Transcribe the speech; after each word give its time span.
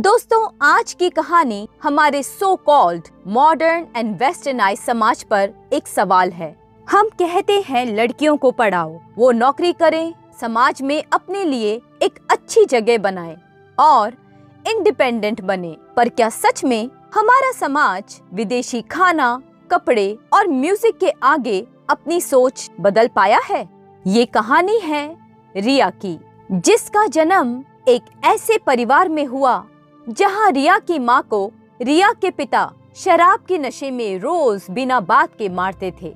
दोस्तों, 0.00 0.46
आज 0.62 0.92
की 0.92 1.08
कहानी 1.10 1.68
हमारे 1.82 2.22
so 2.22 2.54
called 2.56 3.08
modern 3.26 3.86
and 3.96 4.14
westernize 4.18 4.78
समाज 4.78 5.22
पर 5.22 5.50
एक 5.72 5.88
सवाल 5.88 6.30
है। 6.30 6.48
हम 6.86 7.08
कहते 7.18 7.60
हैं, 7.60 7.84
लड़कियों 7.86 8.36
को 8.36 8.50
पढ़ाओ, 8.50 9.00
वो 9.18 9.30
नौकरी 9.32 9.72
करें, 9.72 10.14
समाज 10.40 10.80
में 10.82 11.02
अपने 11.12 11.44
लिए 11.44 11.74
एक 12.02 12.18
अच्छी 12.30 12.64
जगह 12.64 12.98
बनाए 12.98 13.36
और 13.78 14.16
इंडिपेंडेंट 14.64 15.40
बने। 15.40 15.76
पर 15.96 16.08
क्या 16.08 16.28
सच 16.28 16.64
में 16.64 16.88
हमारा 17.14 17.50
समाज 17.52 18.20
विदेशी 18.32 18.80
खाना, 18.82 19.40
कपड़े 19.70 20.16
और 20.32 20.48
म्यूज़िक 20.50 20.98
के 20.98 21.10
आगे 21.24 21.60
अपनी 21.90 22.20
सोच 22.20 22.70
बदल 22.80 23.08
पाया 23.08 23.40
है? 23.44 23.68
ये 24.04 24.24
कहानी 24.28 24.78
है 24.78 25.04
रिया 25.54 25.90
की, 25.96 26.18
जिसका 26.50 27.06
जन्म 27.08 27.62
एक 27.88 28.04
ऐसे 28.24 28.58
परिवार 28.58 29.08
में 29.08 29.24
हुआ 29.26 29.62
जहाँ 30.08 30.50
रिया 30.50 30.78
की 30.78 30.98
माँ 30.98 31.22
को 31.30 31.52
रिया 31.82 32.12
के 32.12 32.30
पिता 32.30 32.72
शराब 32.96 33.40
के 33.48 33.58
नशे 33.58 33.90
में 33.90 34.18
रोज 34.18 34.66
बिना 34.70 35.00
बात 35.00 35.34
के 35.38 35.48
मारते 35.48 35.92
थे। 36.02 36.08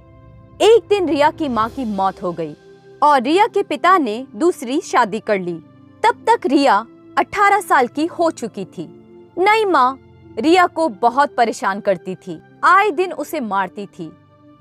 एक 0.60 0.86
दिन 0.88 1.08
रिया 1.08 1.30
की 1.30 1.48
माँ 1.48 1.68
की 1.68 1.84
मौत 1.84 2.22
हो 2.22 2.32
गई 2.32 2.54
और 3.02 3.22
रिया 3.22 3.46
के 3.46 3.62
पिता 3.62 3.96
ने 3.98 4.26
दूसरी 4.36 4.80
शादी 4.80 5.20
कर 5.20 5.38
ली। 5.38 5.54
तब 6.02 6.24
तक 6.28 6.46
रिया 6.46 6.86
18 7.18 7.60
साल 7.60 7.86
की 7.86 8.06
हो 8.06 8.30
चुकी 8.30 8.64
थी। 8.64 8.86
नई 9.38 9.64
माँ 9.64 9.98
रिया 10.38 10.66
को 10.66 10.88
बहुत 10.88 11.34
परेशान 11.36 11.80
करती 11.80 12.14
थी। 12.14 12.40
आए 12.64 12.90
दिन 12.90 13.12
उसे 13.12 13.40
मारती 13.40 13.86
थी। 13.86 14.10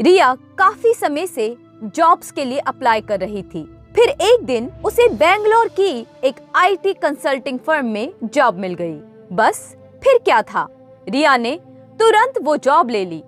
रिया 0.02 0.34
काफ़ी 0.58 0.94
समय 0.94 1.28
से 1.28 1.55
जॉब्स 1.84 2.31
के 2.31 2.45
लिए 2.45 2.59
अप्लाई 2.59 3.02
कर 3.02 3.20
रही 3.20 3.44
थी। 3.44 3.64
फिर 3.95 4.09
एक 4.09 4.44
दिन 4.45 4.70
उसे 4.86 5.08
बेंगलोर 5.09 5.67
की 5.67 6.05
एक 6.23 6.36
आईटी 6.55 6.94
कंसल्टिंग 6.94 7.59
फर्म 7.59 7.86
में 7.86 8.14
जॉब 8.23 8.59
मिल 8.59 8.73
गई। 8.73 9.00
बस, 9.34 9.76
फिर 10.04 10.18
क्या 10.18 10.42
था? 10.42 10.68
रिया 11.10 11.38
ने 11.38 11.60
तुरंत 12.00 12.34
वो 12.42 12.58
जॉब 12.58 12.90
ले 12.90 13.05
ली 13.05 13.23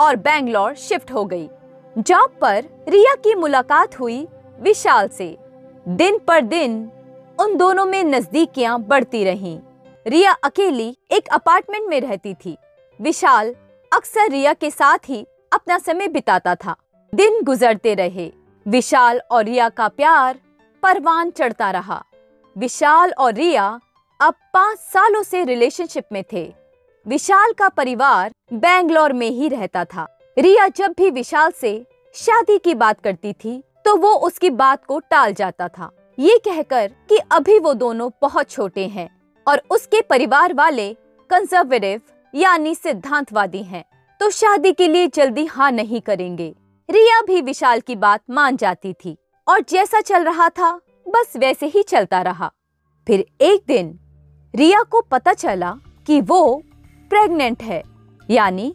और 0.00 0.16
बैंगलोर 0.16 0.74
शिफ्ट 0.74 1.12
हो 1.12 1.24
गई। 1.24 1.48
जॉब 1.98 2.30
पर 2.40 2.64
रिया 2.88 3.14
की 3.14 3.34
मुलाकात 3.34 4.00
हुई 4.00 4.28
विशाल 4.60 5.08
से। 5.08 5.36
दिन 5.88 6.18
पर 6.18 6.40
दिन 6.40 6.90
उन 7.40 7.56
दोनों 7.56 7.84
में 7.84 8.04
नजदीकियाँ 8.04 8.80
बढ़ती 8.80 9.24
रहीं। 9.24 9.60
रिया 10.06 10.32
अकेली 10.32 10.96
एक 11.10 11.28
अपार्टमेंट 11.28 11.88
में 11.88 12.00
रहती 12.00 12.34
थी। 12.34 12.56
विशाल 13.00 13.54
अक्सर 13.92 14.30
रिया 14.30 14.52
के 14.52 14.70
साथ 14.70 14.98
ही 15.08 15.26
अपना 15.52 15.78
समय 15.78 16.08
बिताता 16.08 16.54
था। 16.54 16.76
दिन 17.14 17.42
गुजरते 17.42 17.94
रहे। 17.94 18.32
विशाल 18.66 19.20
और 19.30 19.44
रिया 19.44 19.68
का 19.68 19.88
प्यार 19.88 20.38
परवान 20.82 21.30
चढ़ता 21.30 21.70
रहा। 21.70 22.04
विशाल 22.58 23.12
और 23.18 23.34
रिया 23.34 23.80
अब 24.20 24.34
पाँच 24.54 24.78
सालों 24.78 25.22
से 25.22 25.42
रिलेशनशिप 25.44 26.04
में 26.12 26.22
थे। 26.32 26.42
विशाल 27.06 27.52
का 27.52 27.68
परिवार 27.68 28.30
बेंगलोर 28.52 29.12
में 29.12 29.28
ही 29.28 29.48
रहता 29.48 29.84
था। 29.84 30.06
रिया 30.36 30.66
जब 30.68 30.94
भी 30.98 31.10
विशाल 31.10 31.50
से 31.50 31.70
शादी 32.14 32.56
की 32.58 32.74
बात 32.74 33.00
करती 33.00 33.32
थी 33.34 33.62
तो 33.84 33.94
वो 33.96 34.12
उसकी 34.18 34.50
बात 34.52 34.84
को 34.84 34.98
टाल 35.00 35.32
जाता 35.32 35.68
था। 35.68 35.90
ये 36.18 36.38
कहकर 36.38 36.88
कि 37.08 37.18
अभी 37.32 37.58
वो 37.58 37.74
दोनों 37.74 38.10
बहुत 38.22 38.50
छोटे 38.50 38.86
हैं 38.86 39.08
और 39.46 39.62
उसके 39.70 40.00
परिवार 40.00 40.54
वाले 40.54 40.92
कंजर्वेटिव 41.30 42.00
यानी 42.34 42.74
सिद्धांतवादी 42.74 43.62
हैं 43.62 43.84
तो 44.20 44.30
शादी 44.30 44.72
के 44.72 44.88
लिए 44.88 45.06
जल्दी 45.06 45.44
हाँ 45.46 45.70
नहीं 45.72 46.00
करेंगे। 46.00 46.54
रिया 46.88 47.20
भी 47.22 47.40
विशाल 47.42 47.80
की 47.80 47.96
बात 47.96 48.22
मान 48.30 48.56
जाती 48.56 48.92
थी 48.94 49.16
और 49.46 49.60
जैसा 49.60 50.00
चल 50.00 50.24
रहा 50.24 50.48
था, 50.48 50.72
बस 51.06 51.32
वैसे 51.36 51.66
ही 51.66 51.82
चलता 51.84 52.22
रहा। 52.22 52.52
फिर 53.06 53.24
एक 53.40 53.64
दिन 53.66 53.98
रिया 54.54 54.82
को 54.82 55.00
पता 55.00 55.32
चला 55.32 55.70
कि 56.06 56.20
वो 56.20 56.62
प्रेग्नेंट 57.10 57.62
है, 57.62 57.82
यानी 58.28 58.74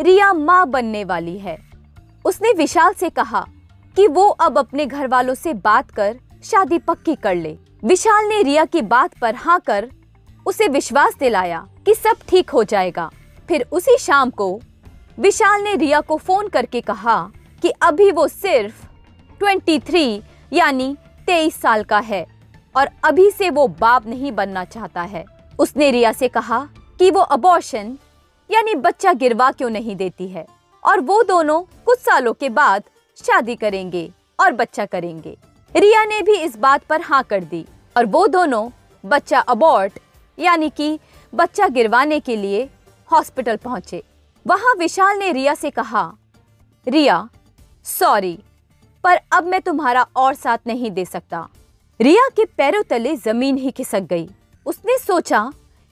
रिया 0.00 0.32
माँ 0.32 0.66
बनने 0.66 1.04
वाली 1.04 1.38
है। 1.38 1.56
उसने 2.24 2.52
विशाल 2.52 2.92
से 2.92 3.10
कहा 3.10 3.44
कि 3.96 4.06
वो 4.08 4.26
अब 4.28 4.58
अपने 4.58 4.86
घर 4.86 5.08
वालों 5.08 5.34
से 5.34 5.54
बात 5.54 5.90
कर 5.90 6.18
शादी 6.44 6.78
पक्की 6.78 7.14
कर 7.14 7.34
ले। 7.34 7.56
विशाल 7.84 8.28
ने 8.28 8.42
रिया 8.42 8.64
की 8.64 8.82
बात 8.82 9.18
पर 9.18 9.34
हाँ 9.34 9.58
कर 9.60 9.90
उसे 10.46 10.68
विश्वास 10.68 11.16
दिलाया 11.20 11.66
कि 11.86 11.94
सब 11.94 12.26
ठीक 12.28 12.50
हो 12.50 12.64
जाएगा। 12.64 13.10
फिर 13.48 13.66
उसी 13.72 13.96
शाम 13.98 14.30
को 14.30 14.60
विशाल 15.18 15.62
ने 15.62 15.74
रिया 15.76 16.00
को 16.00 16.16
फ़ोन 16.16 16.48
करके 16.48 16.80
कहा 16.80 17.20
कि 17.62 17.68
अभी 17.82 18.10
वो 18.10 18.28
सिर्फ़ 18.28 18.86
23 19.40 20.22
यानी 20.52 20.96
23 21.28 21.60
साल 21.60 21.84
का 21.84 21.98
है। 21.98 22.26
और 22.74 22.88
अभी 23.04 23.30
से 23.30 23.50
वो 23.50 23.66
बाप 23.70 24.06
नहीं 24.06 24.32
बनना 24.32 24.64
चाहता 24.64 25.02
है। 25.02 25.24
उसने 25.58 25.90
रिया 25.90 26.12
से 26.12 26.28
कहा 26.28 26.58
कि 27.00 27.10
वो 27.10 27.20
अबॉर्शन 27.20 27.96
यानी 28.50 28.74
बच्चा 28.76 29.12
गिरवा 29.12 29.50
क्यों 29.50 29.70
नहीं 29.70 29.96
देती 29.96 30.28
है? 30.28 30.46
और 30.82 31.00
वो 31.00 31.22
दोनों 31.22 31.60
कुछ 31.86 31.98
सालों 31.98 32.32
के 32.32 32.48
बाद 32.50 32.82
शादी 33.18 33.54
करेंगे 33.56 34.10
और 34.38 34.52
बच्चा 34.52 34.86
करेंगे। 34.86 35.36
रिया 35.74 36.04
ने 36.04 36.20
भी 36.22 36.36
इस 36.36 36.56
बात 36.56 36.84
पर 36.84 37.00
हाँ 37.00 37.22
कर 37.22 37.44
दी 37.44 37.64
और 37.96 38.06
वो 38.06 38.26
दोनों 38.28 38.68
बच्चा 39.04 39.40
अबॉर्ट 39.40 39.98
यानी 40.38 40.70
कि 40.70 40.98
बच्चा 41.32 41.68
गिरवाने 41.68 42.18
के 42.20 42.36
लिए 42.36 42.68
हॉस्पिटल 43.10 43.56
पहुँचे। 43.56 44.02
वहाँ 44.46 44.74
विशाल 44.74 45.18
ने 45.18 45.30
रिया 45.32 45.54
से 45.54 45.70
कहा, 45.70 46.12
रिया 46.86 47.28
सॉरी 47.86 48.38
पर 49.04 49.20
अब 49.32 49.46
मैं 49.46 49.60
तुम्हारा 49.60 50.06
और 50.16 50.34
साथ 50.34 50.58
नहीं 50.66 50.90
दे 50.90 51.04
सकता। 51.04 51.48
रिया 52.02 52.28
के 52.36 52.44
पैरों 52.58 52.82
तले 52.82 53.14
ज़मीन 53.16 53.56
ही 53.56 53.70
खिसक 53.70 54.00
गई। 54.00 54.28
उसने 54.66 54.96
सोचा 54.98 55.40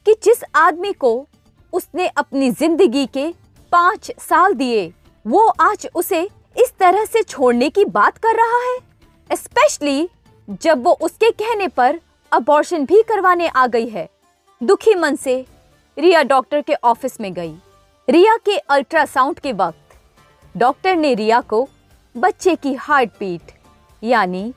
कि 0.06 0.15
जिस 0.25 0.43
आदमी 0.54 0.93
को 0.93 1.10
उसने 1.72 2.06
अपनी 2.09 2.50
ज़िंदगी 2.50 3.04
के 3.06 3.26
पाँच 3.72 4.10
साल 4.20 4.54
दिए, 4.54 4.93
वो 5.25 5.47
आज 5.60 5.87
उसे 5.94 6.22
इस 6.56 6.72
तरह 6.78 7.04
से 7.04 7.22
छोड़ने 7.22 7.69
की 7.70 7.84
बात 7.87 8.19
कर 8.19 8.37
रहा 8.37 8.59
है? 8.62 8.78
स्पेशली 9.31 10.09
जब 10.62 10.82
वो 10.84 10.97
उसके 11.00 11.31
कहने 11.32 11.69
पर 11.69 12.00
अबॉर्शन 12.32 12.87
भी 12.87 13.03
करवाने 13.03 13.49
आ 13.49 13.66
गई 13.66 13.88
है। 13.88 14.09
दुखी 14.60 14.94
मन 14.94 15.16
से 15.16 15.44
रिया 15.97 16.22
डॉक्टर 16.25 16.60
के 16.60 16.75
ऑफ़िस 16.75 17.20
में 17.20 17.32
गई। 17.34 17.54
रिया 18.09 18.37
के 18.37 18.56
अल्ट्रासाउंड 18.59 19.38
के 19.38 19.53
वक्त 19.54 19.99
डॉक्टर 20.54 20.97
ने 20.97 21.15
रिया 21.15 21.41
को 21.41 21.69
बच्चे 22.15 22.56
की 22.56 22.75
हार्ट 22.76 23.10
बीट 23.20 23.53
यानी 24.03 24.53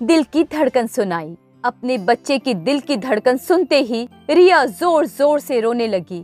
दिल 0.00 0.22
की 0.24 0.42
धड़कन 0.44 0.86
सुनाई। 0.86 1.36
अपने 1.64 1.96
बच्चे 1.98 2.38
की 2.38 2.52
दिल 2.56 2.80
की 2.80 2.96
धड़कन 2.96 3.36
सुनते 3.36 3.80
ही 3.80 4.06
रिया 4.30 4.64
ज़ोर 4.66 5.06
ज़ोर 5.06 5.40
से 5.40 5.58
रोने 5.60 5.86
लगी। 5.86 6.20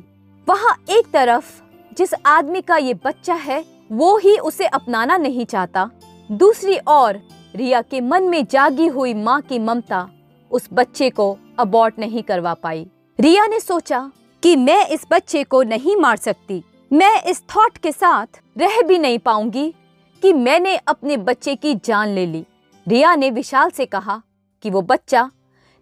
वहाँ 0.48 0.76
एक 0.90 1.10
तरफ़ 1.12 1.50
जिस 1.96 2.14
आदमी 2.26 2.60
का 2.60 2.76
ये 2.76 2.94
बच्चा 3.04 3.34
है, 3.34 3.64
वो 3.92 4.16
ही 4.18 4.36
उसे 4.38 4.66
अपनाना 4.66 5.16
नहीं 5.16 5.44
चाहता। 5.44 5.88
दूसरी 6.30 6.78
ओर 6.88 7.20
रिया 7.56 7.82
के 7.82 8.00
मन 8.00 8.28
में 8.28 8.44
जागी 8.46 8.86
हुई 8.86 9.14
माँ 9.14 9.40
की 9.40 9.58
ममता 9.58 10.08
उस 10.50 10.68
बच्चे 10.72 11.10
को 11.10 11.36
अबॉर्ट 11.58 11.98
नहीं 11.98 12.22
करवा 12.22 12.54
पाई। 12.54 12.86
रिया 13.18 13.46
ने 13.46 13.60
सोचा 13.60 14.10
कि 14.42 14.56
मैं 14.56 14.86
इस 14.88 15.06
बच्चे 15.10 15.44
को 15.44 15.62
नहीं 15.64 15.96
मार 15.96 16.16
सकती। 16.16 16.62
मैं 16.90 17.22
इस 17.22 17.42
थॉट 17.56 17.78
के 17.78 17.92
साथ 17.92 18.40
रह 18.58 18.80
भी 18.82 18.98
नहीं 18.98 19.18
पाऊँगी 19.18 19.72
कि 20.22 20.32
मैंने 20.32 20.76
अपने 20.78 21.16
बच्चे 21.18 21.54
की 21.56 21.74
जान 21.76 22.08
ले 22.08 22.26
ली। 22.26 22.46
रिया 22.86 23.14
ने 23.14 23.30
विशाल 23.30 23.70
से 23.70 23.86
कहा 23.86 24.20
कि 24.62 24.70
वो 24.70 24.82
बच्चा 24.82 25.30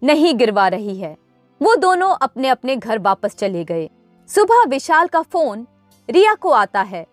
नहीं 0.01 0.33
गिरवा 0.35 0.67
रही 0.67 0.97
है। 0.97 1.15
वो 1.61 1.75
दोनों 1.75 2.09
अपने 2.15 2.47
अपने 2.47 2.75
घर 2.75 2.99
वापस 2.99 3.35
चले 3.35 3.63
गए। 3.63 3.89
सुबह 4.29 4.63
विशाल 4.63 5.07
का 5.07 5.21
फ़ोन 5.21 5.67
रिया 6.09 6.33
को 6.35 6.49
आता 6.49 6.81
है 6.81 7.05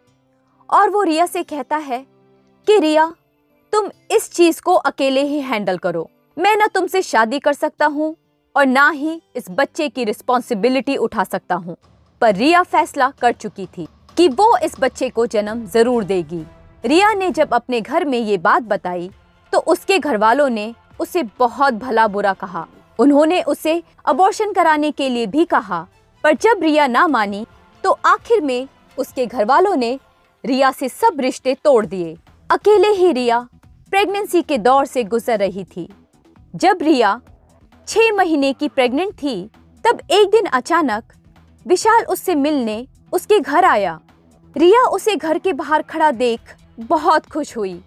और 0.70 0.90
वो 0.90 1.02
रिया 1.02 1.26
से 1.26 1.42
कहता 1.42 1.76
है 1.76 2.06
कि, 2.66 2.78
रिया, 2.78 3.14
तुम 3.72 3.90
इस 4.10 4.32
चीज़ 4.32 4.60
को 4.62 4.74
अकेले 4.74 5.22
ही 5.22 5.40
हैंडल 5.40 5.78
करो। 5.78 6.08
मैं 6.36 6.56
ना 6.56 6.66
तुमसे 6.66 7.02
शादी 7.02 7.38
कर 7.38 7.52
सकता 7.52 7.86
हूँ 7.86 8.14
और 8.56 8.66
ना 8.66 8.88
ही 8.90 9.20
इस 9.36 9.46
बच्चे 9.50 9.88
की 9.88 10.04
रिस्पॉन्सिबिलिटी 10.04 10.96
उठा 10.96 11.24
सकता 11.24 11.54
हूँ। 11.54 11.76
पर 12.20 12.34
रिया 12.34 12.62
फैसला 12.62 13.10
कर 13.10 13.32
चुकी 13.32 13.66
थी 13.78 13.88
कि 14.16 14.28
वो 14.28 14.56
इस 14.58 14.80
बच्चे 14.80 15.08
को 15.08 15.26
जन्म 15.26 15.66
ज़रूर 15.66 16.04
देगी। 16.04 16.44
रिया 16.84 17.12
ने 17.14 17.30
जब 17.30 17.54
अपने 17.54 17.80
घर 17.80 18.04
में 18.04 18.18
ये 18.18 18.38
बात 18.38 18.62
बताई 18.62 19.10
तो 19.52 19.58
उसके 19.58 19.98
घर 19.98 20.16
वालों 20.16 20.48
ने 20.48 20.74
उसे 21.00 21.22
बहुत 21.38 21.74
भला 21.74 22.06
बुरा 22.08 22.32
कहा। 22.32 22.66
उन्होंने 22.98 23.42
उसे 23.42 23.82
अबॉर्शन 24.04 24.52
कराने 24.52 24.90
के 24.90 25.08
लिए 25.08 25.26
भी 25.26 25.44
कहा, 25.44 25.86
पर 26.24 26.34
जब 26.34 26.62
रिया 26.62 26.86
ना 26.86 27.06
मानी 27.08 27.46
तो 27.84 27.98
आखिर 28.06 28.40
में 28.40 28.68
उसके 28.98 29.26
घर 29.26 29.44
वालों 29.44 29.74
ने 29.76 29.98
रिया 30.44 30.70
से 30.72 30.88
सब 30.88 31.20
रिश्ते 31.20 31.54
तोड़ 31.54 31.84
दिए। 31.86 32.16
अकेले 32.50 32.88
ही 32.88 33.12
रिया 33.12 33.38
प्रेगनेंसी 33.92 34.42
के 34.42 34.58
दौर 34.58 34.86
से 34.86 35.04
गुजर 35.04 35.38
रही 35.38 35.64
थी। 35.66 35.88
जब 36.54 36.78
रिया 36.82 37.20
छह 37.88 38.12
महीने 38.12 38.52
की 38.52 38.68
प्रेग्नेंट 38.68 39.12
थी, 39.12 39.50
तब 39.84 40.00
एक 40.10 40.30
दिन 40.30 40.46
अचानक 40.46 41.12
विशाल 41.66 42.04
उससे 42.04 42.34
मिलने 42.34 42.86
उसके 43.12 43.38
घर 43.38 43.64
आया। 43.64 43.98
रिया 44.56 44.82
उसे 44.86 45.14
घर 45.16 45.38
के 45.38 45.52
बाहर 45.52 45.82
खड़ा 45.82 46.10
देख 46.12 46.54
बहुत 46.78 47.26
खुश 47.26 47.56
हुई। 47.56 47.80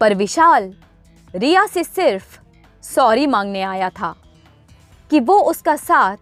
पर 0.00 0.14
विशाल, 0.14 0.74
रिया 1.34 1.66
से 1.66 1.84
सिर्फ़ 1.84 2.38
सॉरी 2.82 3.26
मांगने 3.26 3.62
आया 3.62 3.90
था 3.90 4.14
कि 5.10 5.20
वो 5.20 5.38
उसका 5.40 5.76
साथ 5.76 6.16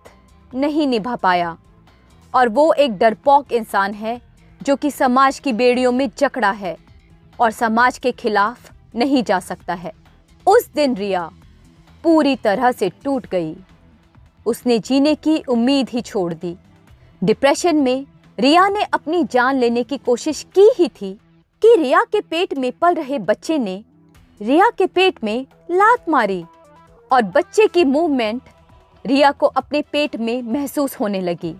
नहीं 0.55 0.87
निभा 0.87 1.17
पाया। 1.17 1.57
और 2.35 2.49
वो 2.49 2.73
एक 2.73 2.97
डरपोक 2.99 3.53
इंसान 3.53 3.95
है 3.95 4.21
जो 4.63 4.77
कि 4.77 4.91
समाज 4.91 5.39
की 5.39 5.53
बेड़ियों 5.53 5.93
में 5.93 6.11
जकड़ा 6.19 6.51
है 6.51 6.77
और 7.41 7.51
समाज 7.51 7.99
के 7.99 8.13
खिलाफ 8.13 8.73
नहीं 8.95 9.23
जा 9.23 9.41
सकता 9.41 9.75
है। 9.75 9.93
उस 10.47 10.69
दिन 10.75 10.97
रिया 10.97 11.31
पूरी 12.03 12.37
तरह 12.37 12.73
से 12.73 12.89
टूट 13.05 13.27
गई। 13.27 13.57
उसने 14.47 14.79
जीने 14.79 15.15
की 15.15 15.39
उम्मीद 15.39 15.89
ही 15.89 16.01
छोड़ 16.01 16.35
दी। 16.35 16.57
डिप्रेशन 17.25 17.77
में 17.77 18.07
रिया 18.39 18.69
ने 18.69 18.83
अपनी 18.83 19.25
जान 19.25 19.57
लेने 19.57 19.83
की 19.83 19.99
कोशिश 19.99 20.47
की 20.55 20.71
ही 20.79 20.89
थी 20.89 21.19
कि 21.63 21.75
रिया 21.77 22.03
के 22.03 22.21
पेट 22.21 22.55
में 22.55 22.73
पल 22.73 22.95
रहे 22.95 23.19
बच्चे 23.19 23.59
ने 23.59 23.85
रिया 24.41 24.71
के 24.71 24.87
पेट 24.87 25.25
में 25.25 25.47
लात 25.71 26.09
मारी 26.09 26.45
और 27.13 27.23
बच्चे 27.23 27.67
की 27.67 27.85
मूवमेंट 27.85 28.43
रिया 29.07 29.31
को 29.31 29.47
अपने 29.47 29.83
पेट 29.83 30.17
में 30.17 30.43
महसूस 30.43 31.01
होने 31.01 31.21
लगी। 31.21 31.55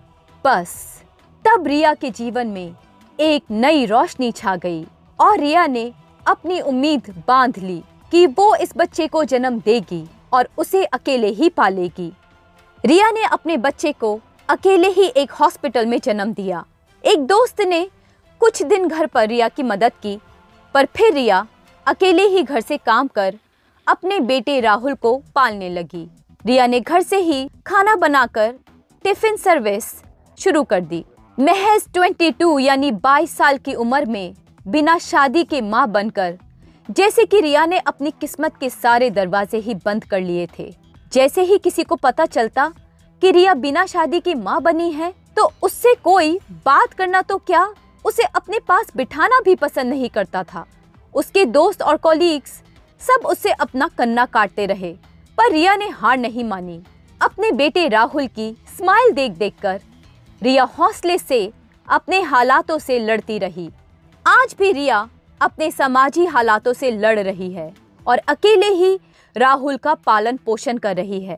बस, 0.45 1.03
तब 1.45 1.67
रिया 1.67 1.93
के 1.93 2.09
जीवन 2.09 2.47
में 2.47 2.75
एक 3.19 3.43
नई 3.51 3.85
रोशनी 3.85 4.31
छा 4.31 4.55
गई 4.55 4.85
और 5.19 5.39
रिया 5.39 5.67
ने 5.67 5.91
अपनी 6.27 6.59
उम्मीद 6.61 7.23
बाँध 7.27 7.57
ली 7.57 7.81
कि 8.11 8.25
वो 8.27 8.55
इस 8.55 8.73
बच्चे 8.77 9.07
को 9.07 9.23
जन्म 9.23 9.59
देगी 9.59 10.07
और 10.33 10.49
उसे 10.57 10.83
अकेले 10.83 11.27
ही 11.27 11.49
पालेगी। 11.49 12.11
रिया 12.85 13.11
ने 13.11 13.23
अपने 13.23 13.57
बच्चे 13.57 13.91
को 13.91 14.19
अकेले 14.49 14.87
ही 14.87 15.07
एक 15.17 15.31
हॉस्पिटल 15.31 15.85
में 15.85 15.99
जन्म 15.99 16.33
दिया। 16.33 16.65
एक 17.03 17.19
दोस्त 17.19 17.61
ने 17.61 17.87
कुछ 18.41 18.61
दिन 18.63 18.87
घर 18.87 19.05
पर 19.05 19.27
रिया 19.27 19.47
की 19.49 19.63
मदद 19.63 19.91
की, 20.03 20.17
पर 20.75 20.85
फिर 20.95 21.13
रिया 21.13 21.45
अकेले 21.85 22.23
ही 22.23 22.43
घर 22.43 22.61
से 22.61 22.77
काम 22.77 23.07
कर 23.07 23.37
अपने 23.87 24.19
बेटे 24.19 24.59
राहुल 24.59 24.93
को 24.95 25.15
पालने 25.35 25.69
लगी। 25.69 26.07
रिया 26.45 26.67
ने 26.67 26.79
घर 26.79 27.01
से 27.01 27.17
ही 27.17 27.47
खाना 27.67 27.95
बनाकर 27.95 28.53
टिफ़िन 29.05 29.37
सर्विस 29.37 29.85
शुरू 30.37 30.63
कर 30.63 30.81
दी। 30.81 31.03
महज 31.37 31.87
22 31.93 32.59
यानी 32.61 32.91
22 32.93 33.35
साल 33.37 33.57
की 33.57 33.73
उम्र 33.75 34.05
में 34.05 34.33
बिना 34.65 34.97
शादी 34.99 35.43
के 35.43 35.61
माँ 35.61 35.87
बनकर, 35.87 36.37
जैसे 36.89 37.25
कि 37.25 37.41
रिया 37.41 37.65
ने 37.65 37.79
अपनी 37.79 38.11
किस्मत 38.11 38.57
के 38.59 38.69
सारे 38.69 39.09
दरवाजे 39.09 39.57
ही 39.57 39.75
बंद 39.75 40.03
कर 40.03 40.21
लिए 40.21 40.47
थे। 40.59 40.73
जैसे 41.13 41.41
ही 41.41 41.57
किसी 41.57 41.83
को 41.83 41.95
पता 41.95 42.25
चलता 42.25 42.71
कि 43.21 43.31
रिया 43.31 43.53
बिना 43.55 43.85
शादी 43.85 44.19
की 44.19 44.33
माँ 44.35 44.61
बनी 44.61 44.91
है 44.91 45.13
तो 45.37 45.51
उससे 45.63 45.93
कोई 46.03 46.37
बात 46.65 46.93
करना 46.93 47.21
तो 47.21 47.37
क्या 47.37 47.67
उसे 48.07 48.23
अपने 48.25 48.59
पास 48.59 48.91
बिठाना 48.95 49.39
भी 49.45 49.55
पसंद 49.55 49.89
नहीं 49.89 50.09
करता 50.09 50.43
था। 50.43 50.65
उसके 51.13 51.45
दोस्त 51.45 51.81
और 51.81 51.97
कॉलीग्स 51.97 52.51
सब 53.01 53.25
उससे 53.25 53.51
अपना 53.51 53.87
कन्ना 53.87 54.25
काटते 54.25 54.65
रहे, 54.65 54.91
पर 55.37 55.51
रिया 55.51 55.75
ने 55.75 55.87
हार 55.89 56.17
नहीं 56.17 56.43
मानी। 56.43 56.81
अपने 57.21 57.51
बेटे 57.51 57.87
राहुल 57.87 58.27
की 58.27 58.51
स्माइल 58.77 59.11
देख 59.11 59.31
देखकर 59.31 59.81
रिया 60.41 60.63
हौसले 60.77 61.17
से, 61.17 61.51
अपने 61.87 62.21
हालातों 62.21 62.77
से 62.79 62.99
लड़ती 62.99 63.37
रही। 63.39 63.69
आज 64.25 64.55
भी 64.59 64.71
रिया 64.71 65.07
अपने 65.41 65.69
समाजी 65.71 66.25
हालातों 66.25 66.73
से 66.73 66.91
लड़ 66.91 67.19
रही 67.19 67.51
है 67.51 67.71
और 68.05 68.17
अकेले 68.27 68.69
ही 68.73 68.99
राहुल 69.35 69.77
का 69.77 69.93
पालन 69.95 70.37
पोषण 70.37 70.77
कर 70.77 70.95
रही 70.95 71.23
है। 71.25 71.37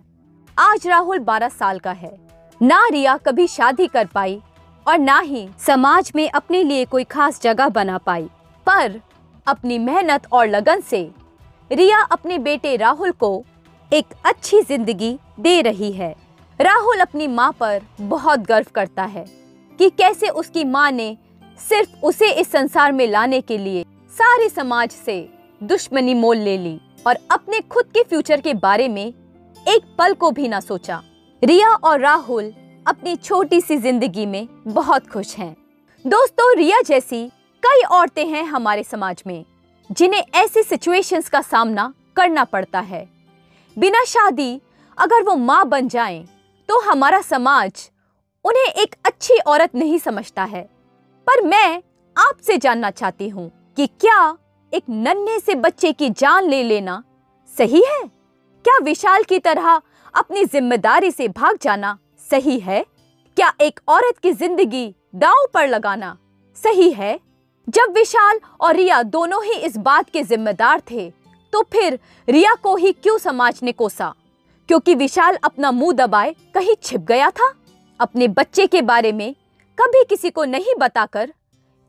आज 0.58 0.88
राहुल 0.88 1.20
12 1.20 1.50
साल 1.50 1.80
का 1.80 1.92
है। 1.92 2.18
ना 2.62 2.88
रिया 2.88 3.18
कभी 3.18 3.48
शादी 3.48 3.88
कर 3.88 4.06
पाई 4.06 4.42
और 4.88 4.98
ना 4.98 5.20
ही 5.20 5.48
समाज 5.60 6.12
में 6.16 6.30
अपने 6.30 6.64
लिए 6.64 6.86
कोई 6.86 7.04
खास 7.04 7.42
जगह 7.42 7.70
बना 7.70 7.98
पाई। 7.98 8.30
पर 8.68 9.00
अपनी 9.48 9.78
मेहनत 9.80 10.28
और 10.32 10.48
लगन 10.48 10.82
से 10.82 11.10
रिया 11.72 12.00
अपने 12.12 12.38
बेटे 12.40 12.76
राहुल 12.76 13.12
को 13.14 13.32
एक 13.92 14.14
अच्छी 14.26 14.62
ज़िंदगी 14.62 15.18
दे 15.40 15.62
रही 15.62 15.92
है। 15.92 16.16
राहुल 16.60 17.00
अपनी 17.00 17.28
माँ 17.28 17.52
पर 17.60 17.82
बहुत 18.02 18.40
गर्व 18.40 18.68
करता 18.76 19.04
है 19.06 19.26
कि 19.80 19.90
कैसे 19.90 20.30
उसकी 20.30 20.64
माँ 20.66 20.90
ने 20.92 21.16
सिर्फ़ 21.60 22.06
उसे 22.06 22.32
इस 22.32 22.52
संसार 22.52 22.92
में 22.92 23.06
लाने 23.08 23.42
के 23.42 23.58
लिए 23.58 23.84
सारे 24.14 24.50
समाज 24.50 24.92
से 24.92 25.18
दुश्मनी 25.62 26.14
मोल 26.14 26.38
ले 26.38 26.58
ली 26.58 26.80
और 27.08 27.18
अपने 27.32 27.60
खुद 27.62 27.86
के 27.86 28.04
फ्यूचर 28.04 28.42
के 28.42 28.54
बारे 28.56 28.88
में 28.88 29.06
एक 29.06 29.96
पल 29.98 30.14
को 30.14 30.32
भी 30.32 30.48
ना 30.48 30.60
सोचा। 30.60 31.02
रिया 31.42 31.70
और 31.74 32.00
राहुल 32.00 32.54
अपनी 32.88 33.16
छोटी 33.16 33.60
सी 33.62 33.78
ज़िंदगी 33.78 34.26
में 34.26 34.48
बहुत 34.68 35.08
खुश 35.08 35.36
हैं। 35.38 35.56
दोस्तों 36.06 36.56
रिया 36.58 36.82
जैसी 36.82 37.26
कई 37.64 37.82
औरतें 37.92 38.26
हैं 38.26 38.44
हमारे 38.44 38.84
समाज 38.84 39.24
में 39.28 39.44
जिन्हें 39.90 40.24
ऐसी 40.36 40.64
सिचुएशंस 40.64 41.30
का 41.30 41.42
सामना 41.42 41.94
करना 42.16 42.44
पड़ता 42.44 42.80
है। 42.80 43.08
बिना 43.78 44.04
शादी 44.06 44.62
अगर 44.98 45.24
वो 45.24 45.36
माँ 45.36 45.66
बन 45.66 45.88
जाएँ, 45.88 46.26
तो 46.70 46.80
हमारा 46.82 47.22
समाज 47.22 47.90
उन्हें 48.46 48.66
एक 48.74 48.96
अच्छी 49.06 49.38
औरत 49.38 49.76
नहीं 49.76 50.00
समझता 50.00 50.44
है। 50.44 50.64
पर 51.28 51.42
मैं 51.44 51.82
आपसे 52.16 52.58
जानना 52.58 52.92
चाहती 52.92 53.30
हूँ 53.30 53.52
कि 53.78 53.88
क्या 54.02 54.38
एक 54.74 54.84
नन्हे 54.90 55.40
से 55.40 55.56
बच्चे 55.58 55.92
की 55.92 56.10
जान 56.12 56.50
ले 56.50 56.64
लेना 56.64 57.04
सही 57.50 57.84
है? 57.84 58.04
क्या 58.66 58.78
विशाल 58.84 59.24
की 59.24 59.40
तरह 59.40 59.82
अपनी 60.14 60.46
ज़िम्मेदारी 60.46 61.12
से 61.12 61.28
भाग 61.30 61.58
जाना 61.62 61.98
सही 62.20 62.60
है? 62.60 62.84
क्या 63.38 63.52
एक 63.62 63.80
औरत 63.88 64.18
की 64.18 64.32
ज़िंदगी 64.34 64.88
दांव 65.16 65.46
पर 65.54 65.68
लगाना 65.68 66.18
सही 66.58 66.90
है? 66.92 67.20
जब 67.68 67.94
विशाल 67.94 68.40
और 68.62 68.76
रिया 68.76 69.02
दोनों 69.06 69.44
ही 69.44 69.54
इस 69.58 69.78
बात 69.78 70.10
के 70.10 70.24
जिम्मेदार 70.24 70.82
थे 70.92 71.10
तो 71.54 71.62
फिर 71.72 72.00
रिया 72.28 72.54
को 72.64 72.76
ही 72.76 72.92
क्यों 72.94 73.18
समाज 73.18 73.60
ने 73.64 73.72
कोसा? 73.72 74.14
क्योंकि 74.70 74.96
विशाल 74.96 75.38
अपना 75.44 75.72
मुँह 75.72 75.94
दबाए 75.96 76.36
कहीं 76.56 76.76
छिप 76.84 77.02
गया 77.02 77.30
था? 77.30 77.54
अपने 78.00 78.28
बच्चे 78.30 78.68
के 78.68 78.82
बारे 78.82 79.12
में 79.12 79.34
कभी 79.78 80.04
किसी 80.10 80.30
को 80.30 80.44
नहीं 80.46 80.76
बताकर 80.80 81.34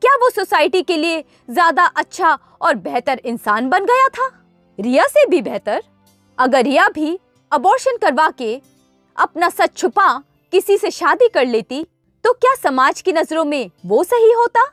क्या 0.03 0.15
वो 0.17 0.31
सोसाइटी 0.31 0.83
के 0.83 0.97
लिए 0.97 1.21
ज़्यादा 1.49 1.85
अच्छा 1.85 2.39
और 2.63 2.75
बेहतर 2.77 3.21
इंसान 3.25 3.69
बन 3.69 3.85
गया 3.85 4.09
था? 4.09 4.31
रिया 4.79 5.07
से 5.07 5.27
भी 5.29 5.41
बेहतर। 5.43 5.83
अगर 6.39 6.63
रिया 6.65 6.89
भी 6.89 7.19
अबॉर्शन 7.53 7.97
करवा 7.97 8.31
के 8.31 8.55
अपना 9.21 9.49
सच 9.51 9.77
छुपा, 9.77 10.13
किसी 10.53 10.77
से 10.79 10.91
शादी 10.91 11.29
कर 11.29 11.47
लेती 11.47 11.83
तो 12.25 12.33
क्या 12.35 12.55
समाज 12.55 13.01
की 13.01 13.13
नज़रों 13.13 13.45
में 13.45 13.71
वो 13.87 14.03
सही 14.05 14.33
होता? 14.33 14.65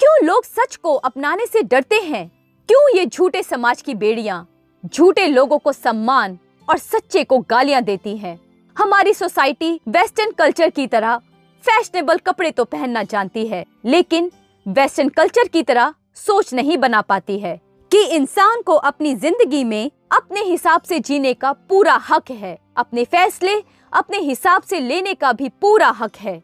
क्यों 0.00 0.24
लोग 0.24 0.44
सच 0.44 0.76
को 0.76 0.94
अपनाने 0.94 1.46
से 1.46 1.62
डरते 1.62 2.00
हैं? 2.00 2.28
क्यों 2.68 2.96
ये 2.96 3.04
झूठे 3.06 3.42
समाज 3.42 3.82
की 3.82 3.94
बेड़ियाँ, 3.94 4.46
झूठे 4.84 5.26
लोगों 5.26 5.58
को 5.58 5.72
सम्मान 5.72 6.38
और 6.68 6.78
सच्चे 6.78 7.24
को 7.24 7.38
गालियाँ 7.40 7.82
देती 7.82 8.16
हैं? 8.16 8.38
हमारी 8.76 9.14
सोसाइटी 9.14 9.72
वेस्टर्न 9.88 10.30
कल्चर 10.30 10.70
की 10.70 10.86
तरह 10.86 11.16
फैशनेबल 11.64 12.18
कपड़े 12.18 12.50
तो 12.50 12.64
पहनना 12.66 13.02
जानती 13.02 13.46
है, 13.46 13.64
लेकिन 13.84 14.30
वेस्टर्न 14.66 15.08
कल्चर 15.08 15.48
की 15.48 15.62
तरह 15.62 15.94
सोच 16.16 16.52
नहीं 16.54 16.76
बना 16.78 17.00
पाती 17.02 17.38
है। 17.38 17.60
कि 17.90 18.02
इंसान 18.06 18.60
को 18.62 18.74
अपनी 18.74 19.14
ज़िंदगी 19.14 19.62
में 19.64 19.90
अपने 20.12 20.40
हिसाब 20.40 20.82
से 20.82 20.98
जीने 21.00 21.32
का 21.34 21.52
पूरा 21.52 21.94
हक 22.08 22.30
है। 22.30 22.58
अपने 22.76 23.04
फैसले, 23.04 23.54
अपने 23.92 24.18
हिसाब 24.18 24.62
से 24.62 24.80
लेने 24.80 25.14
का 25.14 25.32
भी 25.32 25.48
पूरा 25.60 25.88
हक 25.90 26.16
है। 26.16 26.38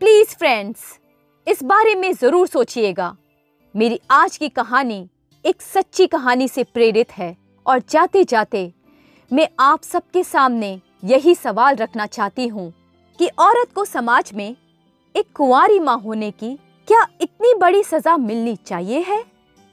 प्लीज़ 0.00 0.34
फ्रेंड्स 0.36 0.98
इस 1.46 1.62
बारे 1.64 1.94
में 1.94 2.12
ज़रूर 2.12 2.46
सोचिएगा। 2.46 3.14
मेरी 3.74 4.00
आज 4.10 4.36
की 4.36 4.48
कहानी 4.48 5.08
एक 5.44 5.62
सच्ची 5.62 6.06
कहानी 6.06 6.48
से 6.48 6.64
प्रेरित 6.64 7.12
है 7.12 7.36
और 7.66 7.82
जाते 7.90 8.24
जाते 8.24 8.72
मैं 9.30 9.48
आप 9.60 9.82
सबके 9.82 10.24
सामने 10.24 10.78
यही 11.04 11.34
सवाल 11.34 11.76
रखना 11.76 12.06
चाहती 12.06 12.46
हूँ 12.48 12.72
कि 13.18 13.28
औरत 13.38 13.72
को 13.74 13.84
समाज 13.84 14.32
में 14.34 14.48
एक 15.14 15.26
कुंवारी 15.36 15.78
माँ 15.78 15.98
होने 15.98 16.30
की 16.32 16.56
क्या 16.88 17.06
इतनी 17.22 17.54
बड़ी 17.54 17.82
सजा 17.82 18.16
मिलनी 18.16 18.56
चाहिए 18.56 19.00
है? 19.00 19.24